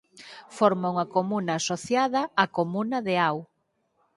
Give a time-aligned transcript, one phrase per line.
[0.57, 3.39] Forma unha comuna asociada á comuna de Hao.